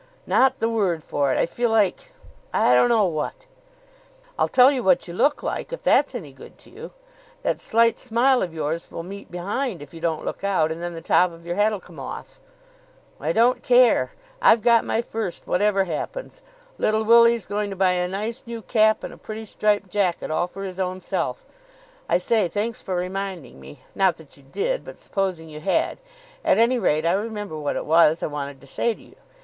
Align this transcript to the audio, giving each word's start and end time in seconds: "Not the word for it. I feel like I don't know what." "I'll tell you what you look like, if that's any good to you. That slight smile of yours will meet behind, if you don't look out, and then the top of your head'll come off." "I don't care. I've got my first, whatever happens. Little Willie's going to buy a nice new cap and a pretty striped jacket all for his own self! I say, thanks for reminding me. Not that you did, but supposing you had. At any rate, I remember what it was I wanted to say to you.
"Not 0.25 0.59
the 0.59 0.67
word 0.67 1.03
for 1.03 1.31
it. 1.31 1.37
I 1.37 1.45
feel 1.45 1.69
like 1.69 2.11
I 2.51 2.73
don't 2.73 2.89
know 2.89 3.05
what." 3.05 3.45
"I'll 4.39 4.47
tell 4.47 4.71
you 4.71 4.81
what 4.83 5.07
you 5.07 5.13
look 5.13 5.43
like, 5.43 5.71
if 5.71 5.83
that's 5.83 6.15
any 6.15 6.31
good 6.31 6.57
to 6.57 6.71
you. 6.71 6.89
That 7.43 7.61
slight 7.61 7.99
smile 7.99 8.41
of 8.41 8.51
yours 8.51 8.89
will 8.89 9.03
meet 9.03 9.29
behind, 9.29 9.79
if 9.79 9.93
you 9.93 10.01
don't 10.01 10.25
look 10.25 10.43
out, 10.43 10.71
and 10.71 10.81
then 10.81 10.95
the 10.95 11.01
top 11.03 11.29
of 11.31 11.45
your 11.45 11.55
head'll 11.55 11.79
come 11.79 11.99
off." 11.99 12.39
"I 13.19 13.31
don't 13.31 13.61
care. 13.61 14.13
I've 14.41 14.63
got 14.63 14.83
my 14.83 15.03
first, 15.03 15.45
whatever 15.45 15.83
happens. 15.83 16.41
Little 16.79 17.03
Willie's 17.03 17.45
going 17.45 17.69
to 17.69 17.75
buy 17.75 17.91
a 17.91 18.07
nice 18.07 18.41
new 18.47 18.63
cap 18.63 19.03
and 19.03 19.13
a 19.13 19.17
pretty 19.17 19.45
striped 19.45 19.91
jacket 19.91 20.31
all 20.31 20.47
for 20.47 20.63
his 20.63 20.79
own 20.79 20.99
self! 20.99 21.45
I 22.09 22.17
say, 22.17 22.47
thanks 22.47 22.81
for 22.81 22.95
reminding 22.95 23.59
me. 23.59 23.81
Not 23.93 24.17
that 24.17 24.35
you 24.35 24.41
did, 24.41 24.83
but 24.83 24.97
supposing 24.97 25.47
you 25.47 25.59
had. 25.59 25.99
At 26.43 26.57
any 26.57 26.79
rate, 26.79 27.05
I 27.05 27.11
remember 27.13 27.55
what 27.55 27.75
it 27.75 27.85
was 27.85 28.23
I 28.23 28.25
wanted 28.25 28.59
to 28.61 28.65
say 28.65 28.95
to 28.95 29.01
you. 29.03 29.15